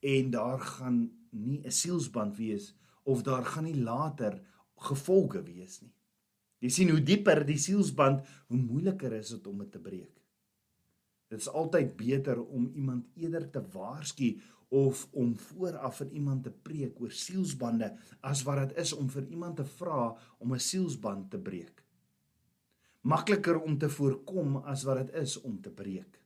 en 0.01 0.31
daar 0.33 0.62
gaan 0.62 0.98
nie 1.29 1.62
'n 1.62 1.72
sielsband 1.72 2.38
wees 2.38 2.74
of 3.03 3.22
daar 3.22 3.45
gaan 3.45 3.69
nie 3.69 3.77
later 3.77 4.41
gevolge 4.89 5.43
wees 5.43 5.81
nie. 5.81 5.93
Jy 6.60 6.69
sien 6.69 6.89
hoe 6.89 7.03
dieper 7.03 7.45
die 7.45 7.57
sielsband, 7.57 8.25
hoe 8.48 8.57
moeiliker 8.57 9.13
is 9.13 9.29
dit 9.29 9.48
om 9.48 9.57
dit 9.57 9.72
te 9.72 9.79
breek. 9.79 10.22
Dit 11.33 11.41
is 11.41 11.49
altyd 11.49 11.95
beter 11.97 12.37
om 12.43 12.67
iemand 12.77 13.07
eerder 13.17 13.47
te 13.49 13.61
waarsku 13.73 14.35
of 14.69 15.07
om 15.17 15.31
vooraf 15.37 15.97
vir 16.01 16.09
iemand 16.19 16.43
te 16.45 16.51
preek 16.53 16.99
oor 17.01 17.13
sielsbande 17.13 17.87
as 18.21 18.43
wat 18.45 18.59
dit 18.61 18.81
is 18.83 18.91
om 18.93 19.07
vir 19.09 19.25
iemand 19.33 19.57
te 19.57 19.65
vra 19.65 20.11
om 20.37 20.53
'n 20.53 20.59
sielsband 20.59 21.31
te 21.31 21.39
breek. 21.39 21.81
Makliker 23.01 23.57
om 23.61 23.77
te 23.77 23.89
voorkom 23.89 24.57
as 24.57 24.83
wat 24.83 24.97
dit 24.97 25.15
is 25.21 25.41
om 25.41 25.61
te 25.61 25.71
breek. 25.71 26.19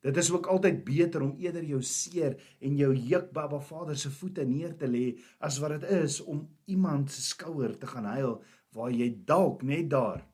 Dit 0.00 0.16
is 0.16 0.30
ook 0.30 0.46
altyd 0.46 0.84
beter 0.84 1.22
om 1.22 1.36
eerder 1.38 1.64
jou 1.64 1.82
seer 1.82 2.56
en 2.58 2.76
jou 2.76 2.94
juk 2.94 3.28
by 3.28 3.32
Baba 3.32 3.60
Vader 3.60 3.96
se 3.96 4.10
voete 4.10 4.44
neer 4.44 4.76
te 4.76 4.86
lê 4.86 5.18
as 5.38 5.58
wat 5.58 5.80
dit 5.80 5.90
is 5.90 6.20
om 6.20 6.48
iemand 6.64 7.10
se 7.10 7.22
skouer 7.22 7.78
te 7.78 7.86
gaan 7.86 8.04
huil 8.04 8.42
waar 8.72 8.90
jy 8.90 9.22
dalk 9.24 9.62
net 9.62 9.90
daar 9.90 10.26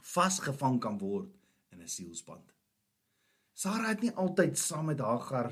vasgevang 0.00 0.80
kan 0.80 0.98
word 0.98 1.28
in 1.72 1.82
'n 1.82 1.88
sielsband. 1.88 2.59
Sara 3.60 3.90
het 3.90 4.00
nie 4.00 4.12
altyd 4.16 4.56
saam 4.56 4.86
met 4.88 5.02
Hagar 5.04 5.50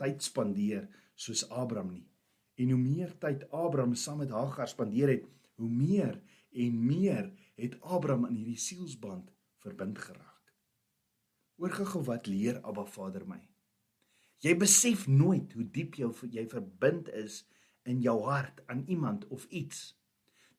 tyd 0.00 0.24
spandeer 0.24 0.88
soos 1.16 1.46
Abraham 1.48 1.94
nie. 1.94 2.08
En 2.60 2.74
hoe 2.74 2.80
meer 2.80 3.14
tyd 3.22 3.46
Abraham 3.48 3.94
saam 3.96 4.20
met 4.20 4.34
Hagar 4.34 4.68
spandeer 4.68 5.08
het, 5.14 5.28
hoe 5.56 5.68
meer 5.70 6.18
en 6.52 6.82
meer 6.84 7.30
het 7.56 7.78
Abraham 7.80 8.26
in 8.28 8.34
hierdie 8.42 8.60
sielsband 8.60 9.30
verbind 9.64 10.02
geraak. 10.02 10.52
Oor 11.60 11.72
gou 11.78 12.02
wat 12.10 12.28
leer 12.28 12.60
Abba 12.60 12.84
Vader 12.88 13.24
my? 13.28 13.40
Jy 14.44 14.54
besef 14.60 15.06
nooit 15.08 15.56
hoe 15.56 15.64
diep 15.64 15.96
jou 16.00 16.12
jy 16.32 16.44
verbind 16.48 17.08
is 17.22 17.42
in 17.88 18.04
jou 18.04 18.18
hart 18.28 18.60
aan 18.68 18.84
iemand 18.88 19.24
of 19.32 19.48
iets 19.48 19.94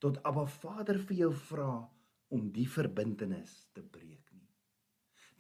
tot 0.02 0.18
Abba 0.26 0.48
Vader 0.50 0.98
vir 0.98 1.18
jou 1.26 1.32
vra 1.46 1.74
om 2.34 2.50
die 2.54 2.70
verbintenis 2.70 3.68
te 3.74 3.86
breek. 3.86 4.21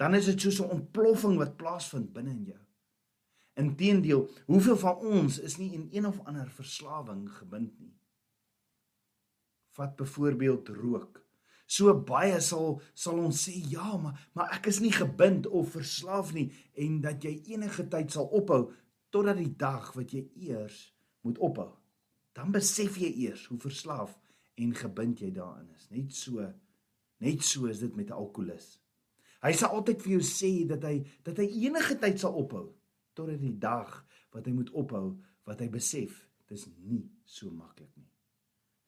Dan 0.01 0.17
is 0.17 0.25
dit 0.25 0.41
soos 0.41 0.59
'n 0.61 0.73
ontploffing 0.77 1.37
wat 1.37 1.57
plaasvind 1.57 2.13
binne 2.13 2.31
in 2.31 2.43
jou. 2.43 2.61
Inteendeel, 3.53 4.29
hoeveel 4.45 4.77
van 4.77 4.95
ons 4.95 5.39
is 5.39 5.57
nie 5.57 5.73
in 5.73 5.87
een 5.91 6.05
of 6.07 6.19
ander 6.25 6.49
verslawing 6.49 7.29
gebind 7.29 7.79
nie? 7.79 7.93
Vat 9.69 9.95
byvoorbeeld 9.95 10.67
rook. 10.67 11.21
So 11.65 11.93
baie 12.03 12.39
sal 12.41 12.81
sal 12.93 13.19
ons 13.19 13.45
sê 13.47 13.53
ja, 13.69 13.97
maar 13.97 14.29
maar 14.33 14.49
ek 14.57 14.65
is 14.65 14.79
nie 14.79 14.91
gebind 14.91 15.47
of 15.47 15.71
verslaaf 15.71 16.33
nie 16.33 16.51
en 16.73 17.01
dat 17.01 17.23
jy 17.23 17.37
enige 17.53 17.87
tyd 17.87 18.11
sal 18.11 18.25
ophou 18.25 18.73
totdat 19.09 19.37
die 19.37 19.55
dag 19.55 19.93
wat 19.93 20.11
jy 20.11 20.25
eers 20.35 20.95
moet 21.21 21.37
ophou. 21.37 21.69
Dan 22.33 22.51
besef 22.51 22.97
jy 22.97 23.13
eers 23.27 23.45
hoe 23.45 23.59
verslaaf 23.59 24.19
en 24.55 24.75
gebind 24.75 25.19
jy 25.19 25.31
daarin 25.31 25.69
is. 25.75 25.87
Net 25.89 26.13
so 26.15 26.53
net 27.19 27.43
so 27.43 27.65
is 27.65 27.79
dit 27.79 27.95
met 27.95 28.09
'n 28.09 28.17
alkolikus. 28.17 28.80
Hy 29.41 29.51
sal 29.57 29.73
altyd 29.77 30.03
vir 30.03 30.15
jou 30.17 30.23
sê 30.25 30.51
dat 30.69 30.83
hy 30.85 31.01
dat 31.25 31.39
hy 31.41 31.47
enige 31.65 31.97
tyd 32.01 32.19
sal 32.21 32.37
ophou 32.37 32.67
totdat 33.17 33.41
die 33.41 33.57
dag 33.57 33.89
wat 34.31 34.45
hy 34.47 34.53
moet 34.55 34.69
ophou 34.77 35.15
wat 35.49 35.63
hy 35.63 35.69
besef 35.73 36.19
dis 36.51 36.67
nie 36.83 37.05
so 37.25 37.49
maklik 37.49 37.89
nie. 37.95 38.09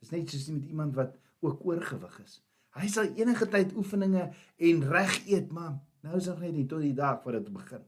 Dis 0.03 0.11
net 0.11 0.29
soos 0.29 0.49
met 0.51 0.67
iemand 0.67 0.95
wat 0.99 1.15
ook 1.43 1.63
oorgewig 1.65 2.19
is. 2.23 2.41
Hy 2.75 2.89
sal 2.91 3.11
enige 3.19 3.47
tyd 3.51 3.73
oefeninge 3.77 4.29
en 4.67 4.85
reg 4.89 5.19
eet, 5.29 5.51
maar 5.53 5.77
nou 6.03 6.17
is 6.19 6.27
dit 6.27 6.41
net 6.43 6.55
nie 6.55 6.67
tot 6.69 6.83
die 6.83 6.95
dag 6.97 7.21
wat 7.23 7.37
dit 7.37 7.51
begin. 7.53 7.83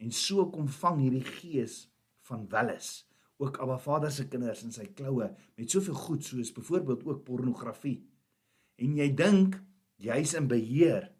En 0.00 0.12
so 0.16 0.48
kom 0.52 0.68
vang 0.80 1.00
hierdie 1.04 1.26
gees 1.26 1.84
van 2.28 2.46
welis 2.52 3.00
ook 3.40 3.56
Abba 3.62 3.78
Vader 3.80 4.12
se 4.12 4.26
kinders 4.28 4.62
in 4.66 4.72
sy 4.74 4.86
kloue 4.96 5.30
met 5.56 5.72
soveel 5.72 5.96
goed 5.96 6.24
soos 6.24 6.52
byvoorbeeld 6.52 7.04
ook 7.08 7.22
pornografie. 7.24 8.02
En 8.80 8.96
jy 8.96 9.08
dink 9.16 9.56
jy's 10.00 10.34
in 10.38 10.48
beheer 10.50 11.10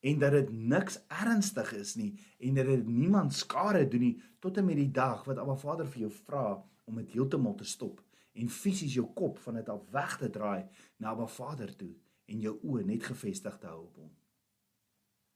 en 0.00 0.18
dat 0.22 0.34
dit 0.36 0.50
niks 0.52 1.00
ernstig 1.10 1.72
is 1.78 1.94
nie 1.98 2.12
en 2.38 2.58
dat 2.58 2.68
dit 2.70 2.86
niemand 2.86 3.34
skade 3.34 3.86
doen 3.88 4.04
nie 4.08 4.16
tot 4.38 4.60
en 4.60 4.68
met 4.68 4.78
die 4.78 4.90
dag 4.94 5.24
wat 5.26 5.40
Abba 5.42 5.56
Vader 5.58 5.88
vir 5.88 6.06
jou 6.06 6.12
vra 6.20 6.44
om 6.88 7.00
dit 7.00 7.16
heeltemal 7.16 7.56
te 7.58 7.66
stop 7.66 8.02
en 8.38 8.52
fisies 8.52 8.94
jou 8.94 9.08
kop 9.18 9.40
van 9.42 9.58
dit 9.58 9.68
af 9.72 9.82
weg 9.94 10.16
te 10.20 10.30
draai 10.30 10.68
na 10.98 11.14
Abba 11.14 11.26
Vader 11.26 11.74
toe 11.76 11.94
en 12.28 12.42
jou 12.44 12.54
oë 12.62 12.84
net 12.86 13.06
gefestig 13.08 13.56
te 13.58 13.66
hou 13.66 13.86
op 13.86 14.02
hom. 14.04 14.10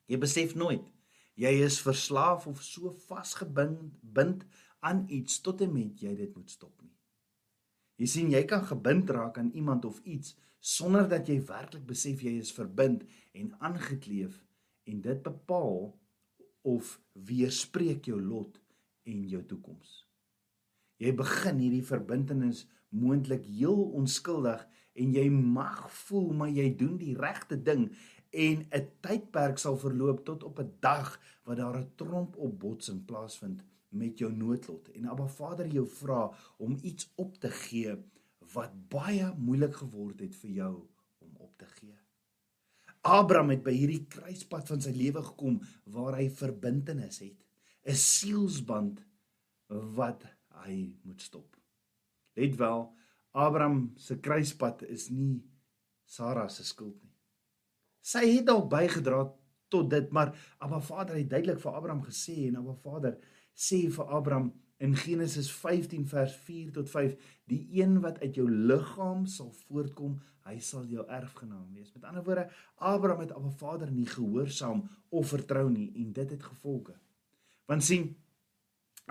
Jy 0.07 0.19
besef 0.21 0.55
nooit 0.59 0.85
jy 1.41 1.53
is 1.65 1.81
verslaaf 1.81 2.47
of 2.47 2.61
so 2.63 2.93
vasgebind 3.09 4.45
aan 4.85 5.05
iets 5.09 5.41
tot 5.41 5.63
en 5.65 5.73
met 5.73 6.01
jy 6.03 6.13
dit 6.19 6.35
moet 6.37 6.51
stop 6.51 6.75
nie. 6.83 6.93
Jy 8.03 8.09
sien 8.11 8.33
jy 8.35 8.43
kan 8.51 8.65
gebind 8.69 9.11
raak 9.15 9.39
aan 9.39 9.53
iemand 9.57 9.87
of 9.89 10.01
iets 10.05 10.37
sonder 10.62 11.09
dat 11.11 11.26
jy 11.26 11.40
werklik 11.49 11.83
besef 11.88 12.23
jy 12.23 12.37
is 12.38 12.52
verbind 12.54 13.02
en 13.35 13.50
aangekleef 13.66 14.38
en 14.87 15.00
dit 15.02 15.23
bepaal 15.23 15.90
of 16.62 16.95
weerspreek 17.12 18.07
jou 18.07 18.21
lot 18.23 18.61
en 19.11 19.25
jou 19.26 19.42
toekoms. 19.50 20.04
Jy 21.02 21.11
begin 21.19 21.59
hierdie 21.59 21.83
verbintenis 21.83 22.62
moontlik 22.95 23.49
heel 23.49 23.81
onskuldig 23.99 24.62
en 25.02 25.14
jy 25.16 25.26
mag 25.33 25.88
voel 26.04 26.31
maar 26.38 26.52
jy 26.54 26.69
doen 26.78 26.95
die 27.00 27.16
regte 27.19 27.59
ding 27.59 27.88
en 28.31 28.62
'n 28.71 28.87
tydperk 29.02 29.59
sal 29.59 29.76
verloop 29.76 30.25
tot 30.25 30.45
op 30.45 30.61
'n 30.61 30.71
dag 30.81 31.19
wat 31.45 31.57
daar 31.57 31.78
'n 31.81 31.92
tromp 31.97 32.37
op 32.37 32.61
botsing 32.61 33.04
plaasvind 33.04 33.64
met 33.88 34.19
jou 34.19 34.33
noodlot 34.33 34.88
en 34.95 35.09
Abba 35.09 35.26
Vader 35.26 35.66
jou 35.66 35.87
vra 35.87 36.31
om 36.57 36.78
iets 36.83 37.12
op 37.16 37.37
te 37.38 37.50
gee 37.50 37.97
wat 38.55 38.75
baie 38.93 39.33
moeilik 39.39 39.75
geword 39.83 40.21
het 40.21 40.35
vir 40.43 40.51
jou 40.51 40.73
om 41.25 41.37
op 41.37 41.55
te 41.59 41.69
gee. 41.79 41.97
Abraham 43.03 43.51
het 43.51 43.63
by 43.65 43.73
hierdie 43.75 44.05
kruispunt 44.11 44.69
van 44.71 44.83
sy 44.83 44.93
lewe 44.95 45.23
gekom 45.27 45.59
waar 45.91 46.19
hy 46.21 46.29
verbintenis 46.31 47.19
het, 47.25 47.39
'n 47.85 47.99
sielsband 47.99 49.03
wat 49.69 50.27
hy 50.65 50.95
moet 51.03 51.21
stop. 51.21 51.57
Let 52.37 52.57
wel, 52.57 52.93
Abraham 53.33 53.93
se 53.97 54.21
kruispunt 54.21 54.83
is 54.83 55.09
nie 55.11 55.43
Sara 56.05 56.49
se 56.49 56.65
skuld 56.65 57.03
nie. 57.03 57.15
Sy 58.03 58.27
het 58.37 58.47
dalk 58.47 58.69
bygedra 58.71 59.23
tot 59.69 59.91
dit, 59.91 60.11
maar 60.13 60.35
Abba 60.59 60.81
Vader 60.81 61.17
het 61.17 61.31
duidelik 61.31 61.61
vir 61.61 61.73
Abraham 61.73 62.03
gesê 62.05 62.49
en 62.49 62.57
Abba 62.57 62.75
Vader 62.75 63.19
sê 63.55 63.89
vir 63.91 64.11
Abraham 64.13 64.53
in 64.83 64.97
Genesis 64.99 65.51
15 65.55 66.07
vers 66.11 66.35
4 66.47 66.73
tot 66.75 66.91
5 66.91 67.15
die 67.51 67.62
een 67.79 68.01
wat 68.03 68.19
uit 68.23 68.35
jou 68.35 68.49
liggaam 68.51 69.27
sal 69.31 69.53
voortkom 69.67 70.17
hy 70.49 70.57
sal 70.59 70.89
jou 70.91 71.05
erfgenaam 71.07 71.69
wees. 71.77 71.93
Met 71.95 72.09
ander 72.09 72.25
woorde 72.27 72.49
Abraham 72.83 73.23
het 73.23 73.35
Abba 73.37 73.53
Vader 73.61 73.93
nie 73.95 74.09
gehoorsaam 74.11 74.83
of 75.15 75.31
vertrou 75.31 75.69
nie 75.71 75.93
en 76.03 76.11
dit 76.12 76.35
het 76.35 76.43
gevolge. 76.43 76.97
Want 77.71 77.87
sien 77.87 78.11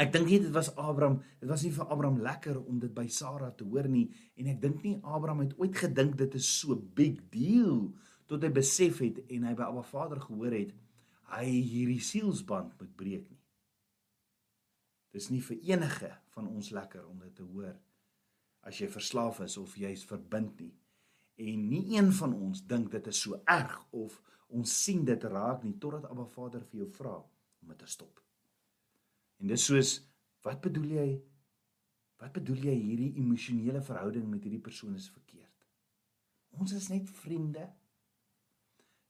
ek 0.02 0.12
dink 0.12 0.28
nie 0.28 0.42
dit 0.44 0.52
was 0.56 0.74
Abraham 0.76 1.22
dit 1.40 1.48
was 1.50 1.64
nie 1.64 1.74
vir 1.76 1.88
Abraham 1.88 2.20
lekker 2.24 2.60
om 2.60 2.80
dit 2.80 2.92
by 2.96 3.08
Sara 3.12 3.52
te 3.56 3.68
hoor 3.68 3.88
nie 3.92 4.08
en 4.40 4.52
ek 4.52 4.62
dink 4.64 4.84
nie 4.84 4.98
Abraham 5.04 5.46
het 5.46 5.58
ooit 5.60 5.76
gedink 5.78 6.18
dit 6.20 6.40
is 6.40 6.48
so 6.60 6.76
big 6.76 7.20
deal 7.34 7.92
tot 8.32 8.44
hy 8.44 8.52
besef 8.56 9.02
het 9.04 9.24
en 9.28 9.48
hy 9.48 9.56
by 9.56 9.68
Abba 9.68 9.84
Vader 9.88 10.24
gehoor 10.24 10.56
het 10.56 10.72
hy 11.36 11.46
hierdie 11.48 12.02
sielsband 12.04 12.76
moet 12.80 12.96
breek 13.00 13.28
nie 13.30 13.41
Dis 15.12 15.30
nie 15.30 15.42
vir 15.44 15.60
enige 15.74 16.12
van 16.36 16.48
ons 16.48 16.72
lekker 16.72 17.04
om 17.08 17.20
dit 17.20 17.34
te 17.36 17.44
hoor 17.44 17.76
as 18.68 18.78
jy 18.80 18.88
verslaaf 18.94 19.42
is 19.46 19.58
of 19.58 19.74
jy's 19.80 20.04
verbind 20.06 20.60
nie. 20.62 20.74
En 21.42 21.64
nie 21.70 21.84
een 21.96 22.12
van 22.14 22.34
ons 22.38 22.62
dink 22.70 22.92
dit 22.94 23.08
is 23.10 23.22
so 23.26 23.40
erg 23.50 23.78
of 23.98 24.20
ons 24.52 24.76
sien 24.84 25.04
dit 25.08 25.24
raak 25.24 25.64
nie 25.66 25.78
totdat 25.82 26.06
Abba 26.12 26.28
Vader 26.30 26.64
vir 26.70 26.84
jou 26.84 26.90
vra 27.00 27.16
om 27.18 27.74
dit 27.74 27.80
te 27.82 27.90
stop. 27.90 28.22
En 29.42 29.50
dis 29.50 29.66
soos 29.66 29.98
wat 30.46 30.62
bedoel 30.62 30.90
jy? 30.96 31.10
Wat 32.22 32.34
bedoel 32.36 32.68
jy 32.70 32.76
hierdie 32.78 33.14
emosionele 33.22 33.82
verhouding 33.82 34.28
met 34.30 34.44
hierdie 34.46 34.62
persoon 34.62 34.96
is 34.98 35.10
verkeerd? 35.10 35.66
Ons 36.62 36.76
is 36.78 36.90
net 36.92 37.10
vriende. 37.24 37.66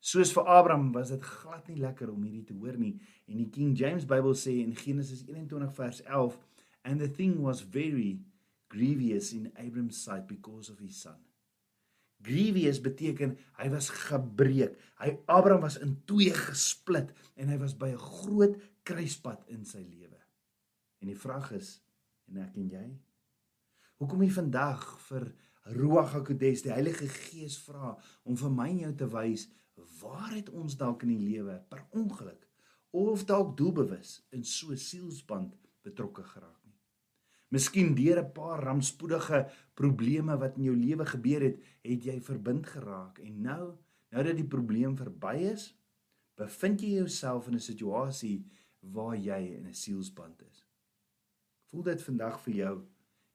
Soos 0.01 0.31
vir 0.33 0.47
Abraham 0.49 0.89
was 0.95 1.11
dit 1.13 1.21
glad 1.21 1.67
nie 1.69 1.77
lekker 1.77 2.09
om 2.09 2.23
hierdie 2.25 2.47
te 2.49 2.55
hoor 2.57 2.77
nie. 2.81 2.95
En 3.29 3.37
die 3.37 3.51
King 3.53 3.75
James 3.77 4.07
Bybel 4.09 4.33
sê 4.33 4.55
in 4.63 4.73
Genesis 4.73 5.21
21 5.27 5.69
vers 5.77 6.01
11, 6.07 6.39
and 6.89 6.99
the 6.99 7.09
thing 7.09 7.37
was 7.45 7.61
very 7.61 8.17
grievous 8.73 9.29
in 9.37 9.51
Abraham's 9.61 10.01
sight 10.01 10.25
because 10.27 10.71
of 10.73 10.79
his 10.81 10.97
son. 10.97 11.19
Grievous 12.25 12.81
beteken 12.81 13.35
hy 13.59 13.69
was 13.73 13.91
gebreek. 13.93 14.73
Hy 15.01 15.13
Abraham 15.29 15.61
was 15.67 15.77
in 15.81 15.95
twee 16.09 16.33
gesplit 16.33 17.13
en 17.37 17.53
hy 17.53 17.59
was 17.61 17.77
by 17.77 17.93
'n 17.93 18.01
groot 18.01 18.57
kruispunt 18.83 19.45
in 19.53 19.65
sy 19.65 19.85
lewe. 19.85 20.17
En 21.01 21.07
die 21.09 21.17
vraag 21.17 21.51
is, 21.51 21.81
en 22.29 22.41
ek 22.41 22.57
en 22.57 22.69
jy, 22.69 22.87
hoekom 23.97 24.21
jy 24.21 24.29
vandag 24.29 24.99
vir 25.09 25.33
Ruach 25.77 26.13
HaKodes, 26.13 26.63
die 26.65 26.73
Heilige 26.73 27.07
Gees 27.07 27.57
vra 27.61 27.97
om 28.25 28.35
vir 28.35 28.49
my 28.49 28.69
en 28.69 28.79
jou 28.79 28.93
te 28.97 29.07
wys 29.13 29.47
waar 30.01 30.31
het 30.33 30.49
ons 30.49 30.77
dalk 30.77 31.03
in 31.03 31.13
die 31.15 31.27
lewe 31.33 31.57
per 31.69 31.85
ongeluk 31.89 32.47
of 32.91 33.23
dalk 33.25 33.55
doelbewus 33.57 34.19
in 34.35 34.43
so 34.43 34.75
sielsband 34.75 35.55
betrokke 35.85 36.23
geraak 36.23 36.59
nie. 36.65 36.77
Miskien 37.51 37.95
deur 37.95 38.19
'n 38.21 38.31
paar 38.31 38.63
rampspoedige 38.63 39.49
probleme 39.73 40.37
wat 40.37 40.57
in 40.57 40.63
jou 40.63 40.75
lewe 40.75 41.05
gebeur 41.05 41.41
het, 41.41 41.57
het 41.83 42.03
jy 42.03 42.21
verbind 42.21 42.67
geraak 42.67 43.19
en 43.19 43.41
nou, 43.41 43.75
nou 44.09 44.23
dat 44.23 44.35
die 44.35 44.47
probleem 44.47 44.97
verby 44.97 45.35
is, 45.51 45.75
bevind 46.35 46.81
jy 46.81 46.91
jouself 47.01 47.47
in 47.47 47.55
'n 47.55 47.59
situasie 47.71 48.45
waar 48.79 49.15
jy 49.15 49.55
in 49.57 49.67
'n 49.67 49.73
sielsband 49.73 50.41
is. 50.41 50.65
Voel 51.69 51.83
dit 51.83 52.03
vandag 52.03 52.39
vir 52.41 52.53
jou? 52.53 52.75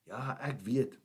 Ja, 0.03 0.37
ek 0.39 0.61
weet. 0.61 0.99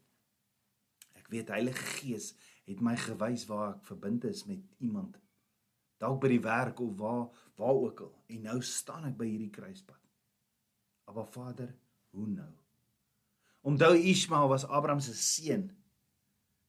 Ek 1.14 1.28
weet 1.28 1.48
Heilige 1.48 1.86
Gees 1.98 2.34
het 2.64 2.80
my 2.80 2.96
gewys 2.96 3.46
waar 3.46 3.74
ek 3.74 3.84
verbind 3.84 4.24
is 4.24 4.44
met 4.44 4.60
iemand 4.78 5.18
dalk 6.02 6.20
by 6.24 6.32
die 6.34 6.42
werk 6.42 6.80
of 6.82 6.96
waar 6.98 7.28
waar 7.60 7.78
ook 7.86 8.00
al 8.06 8.14
en 8.34 8.48
nou 8.48 8.58
staan 8.66 9.06
ek 9.06 9.16
by 9.18 9.28
hierdie 9.28 9.52
kruispunt. 9.52 10.00
Maar 11.12 11.28
Vader, 11.28 11.74
hoe 12.10 12.26
nou? 12.26 12.50
Onthou 13.62 13.94
Ismael 13.94 14.48
was 14.48 14.64
Abraham 14.64 15.00
se 15.00 15.14
seun. 15.14 15.68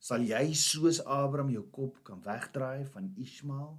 Sal 0.03 0.25
jy 0.27 0.51
soos 0.59 0.99
Abraham 1.07 1.53
jou 1.53 1.63
kop 1.71 2.01
kan 2.05 2.21
wegdraai 2.21 2.85
van 2.91 3.07
Ismael? 3.17 3.77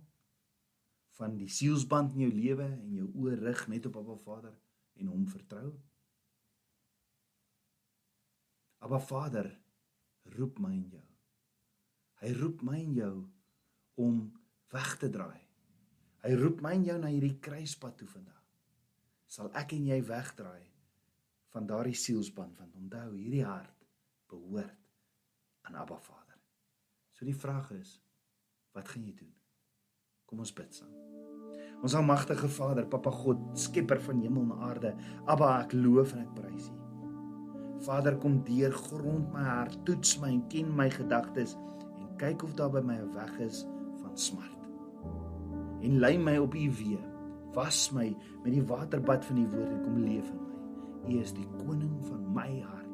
Van 1.19 1.37
die 1.39 1.51
sielsband 1.53 2.17
in 2.17 2.25
jou 2.25 2.33
lewe 2.35 2.67
en 2.67 2.95
jou 2.97 3.11
oë 3.13 3.37
rig 3.43 3.67
net 3.71 3.87
op 3.87 4.01
Abba 4.01 4.17
Vader 4.25 4.55
en 4.99 5.13
hom 5.13 5.27
vertrou? 5.31 5.69
Abba 8.83 8.99
Vader 9.05 9.53
roep 10.35 10.59
my 10.65 10.73
en 10.73 10.89
jou. 10.97 11.05
Hy 12.25 12.33
roep 12.41 12.65
my 12.65 12.81
en 12.81 12.97
jou 12.99 13.15
om 14.01 14.25
weg 14.75 14.97
te 15.01 15.11
draai. 15.11 15.41
Hy 16.25 16.33
roep 16.41 16.63
my 16.65 16.73
en 16.79 16.87
jou 16.89 16.97
na 16.99 17.13
hierdie 17.13 17.37
kruispunt 17.45 17.99
toe 18.01 18.09
vandag. 18.09 18.41
Sal 19.31 19.51
ek 19.59 19.75
en 19.77 19.87
jy 19.91 20.01
wegdraai 20.09 20.65
van 21.55 21.69
daardie 21.71 21.97
sielsband 21.99 22.59
want 22.59 22.75
onthou 22.81 23.13
hierdie 23.15 23.45
hart 23.47 23.87
behoort 24.31 24.81
aan 25.69 25.79
Abba 25.81 25.99
Vader. 26.03 26.39
So 27.15 27.27
die 27.29 27.37
vraag 27.37 27.71
is, 27.77 27.99
wat 28.75 28.89
gaan 28.91 29.07
jy 29.07 29.15
doen? 29.17 29.35
Kom 30.27 30.43
ons 30.43 30.55
bid 30.55 30.75
saam. 30.75 30.91
Ons 31.85 31.95
almagtige 31.99 32.49
Vader, 32.49 32.87
Papa 32.89 33.13
God, 33.13 33.43
skepper 33.61 34.01
van 34.03 34.23
hemel 34.25 34.49
en 34.49 34.65
aarde, 34.67 34.95
Abba, 35.31 35.51
ek 35.61 35.77
loof 35.77 36.17
en 36.17 36.25
ek 36.25 36.33
prys 36.39 36.71
U. 36.73 36.81
Vader, 37.85 38.17
kom 38.23 38.41
deur 38.47 38.73
grond 38.89 39.29
my 39.35 39.45
hart, 39.45 39.77
toets 39.85 40.17
my 40.23 40.33
en 40.33 40.43
ken 40.49 40.73
my 40.73 40.89
gedagtes 40.95 41.59
en 42.01 42.09
kyk 42.23 42.47
of 42.47 42.57
daar 42.59 42.73
by 42.73 42.81
my 42.81 42.97
'n 42.97 43.13
weg 43.15 43.39
is 43.45 43.67
van 44.01 44.17
smart. 44.17 44.64
En 45.85 46.01
lei 46.03 46.17
my 46.19 46.39
op 46.43 46.57
U 46.57 46.69
weë. 46.81 47.03
Was 47.55 47.91
my 47.95 48.09
met 48.43 48.53
die 48.53 48.65
waterbad 48.67 49.25
van 49.29 49.45
U 49.45 49.47
woord 49.53 49.71
en 49.71 49.85
kom 49.85 50.01
leef 50.03 50.33
in 50.33 50.41
my. 50.41 50.57
U 51.05 51.21
is 51.21 51.37
die 51.37 51.47
koning 51.61 52.01
van 52.09 52.25
my 52.35 52.51
hart 52.65 52.85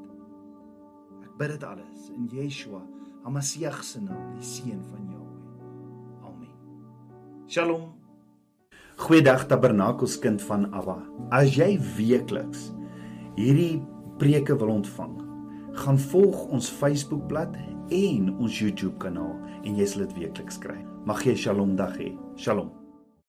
bid 1.40 1.54
dit 1.54 1.62
alles 1.64 2.08
in 2.12 2.26
Yeshua, 2.28 2.82
Hamasiach 3.24 3.80
se 3.84 4.00
naam, 4.04 4.34
die 4.36 4.44
seun 4.44 4.82
van 4.90 5.06
Jahweh. 5.08 6.28
Amen. 6.28 6.50
Shalom. 7.48 7.86
Goeiedag 9.00 9.46
Tabernakelskind 9.48 10.44
van 10.44 10.68
Abba. 10.76 10.98
As 11.32 11.54
jy 11.56 11.78
weekliks 11.96 12.68
hierdie 13.38 13.80
preke 14.20 14.56
wil 14.60 14.74
ontvang, 14.74 15.14
gaan 15.80 16.00
volg 16.10 16.44
ons 16.52 16.68
Facebookblad 16.80 17.56
en 17.88 18.28
ons 18.36 18.60
YouTube 18.60 18.98
kanaal 19.00 19.38
en 19.62 19.80
jy 19.80 19.88
sal 19.88 20.04
dit 20.04 20.18
weekliks 20.20 20.60
kry. 20.60 20.76
Mag 21.08 21.24
jy 21.24 21.38
Shalom 21.40 21.72
dag 21.80 21.96
hê. 21.96 22.12
Shalom. 22.36 22.79